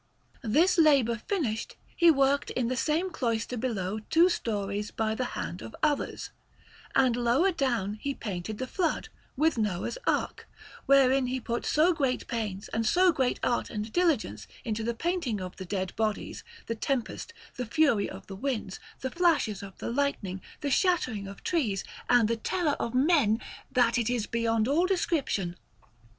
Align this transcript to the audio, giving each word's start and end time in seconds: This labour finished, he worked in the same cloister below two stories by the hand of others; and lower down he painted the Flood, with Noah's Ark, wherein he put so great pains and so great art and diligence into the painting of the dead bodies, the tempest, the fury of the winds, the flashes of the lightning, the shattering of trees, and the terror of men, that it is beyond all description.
This 0.41 0.79
labour 0.79 1.21
finished, 1.27 1.75
he 1.95 2.09
worked 2.09 2.49
in 2.49 2.69
the 2.69 2.75
same 2.75 3.11
cloister 3.11 3.55
below 3.55 3.99
two 4.09 4.29
stories 4.29 4.89
by 4.89 5.13
the 5.13 5.23
hand 5.37 5.61
of 5.61 5.75
others; 5.83 6.31
and 6.95 7.15
lower 7.15 7.51
down 7.51 7.99
he 8.01 8.15
painted 8.15 8.57
the 8.57 8.65
Flood, 8.65 9.09
with 9.37 9.59
Noah's 9.59 9.99
Ark, 10.07 10.49
wherein 10.87 11.27
he 11.27 11.39
put 11.39 11.67
so 11.67 11.93
great 11.93 12.25
pains 12.27 12.67
and 12.69 12.83
so 12.83 13.11
great 13.11 13.39
art 13.43 13.69
and 13.69 13.93
diligence 13.93 14.47
into 14.65 14.83
the 14.83 14.95
painting 14.95 15.39
of 15.39 15.57
the 15.57 15.65
dead 15.65 15.95
bodies, 15.95 16.43
the 16.65 16.73
tempest, 16.73 17.31
the 17.55 17.67
fury 17.67 18.09
of 18.09 18.25
the 18.25 18.35
winds, 18.35 18.79
the 19.01 19.11
flashes 19.11 19.61
of 19.61 19.77
the 19.77 19.91
lightning, 19.91 20.41
the 20.61 20.71
shattering 20.71 21.27
of 21.27 21.43
trees, 21.43 21.83
and 22.09 22.27
the 22.27 22.37
terror 22.37 22.75
of 22.79 22.95
men, 22.95 23.39
that 23.71 23.99
it 23.99 24.09
is 24.09 24.25
beyond 24.25 24.67
all 24.67 24.87
description. 24.87 25.55